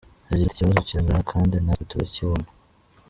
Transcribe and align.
Yagize 0.29 0.45
ati 0.49 0.53
“Iki 0.53 0.57
kibazo 0.63 0.81
kiragaragara 0.87 1.29
kandi 1.31 1.55
natwe 1.65 1.83
turakibona. 1.89 2.47